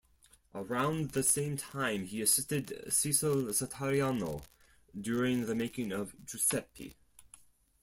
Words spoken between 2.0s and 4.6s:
he assisted Cecil Satariano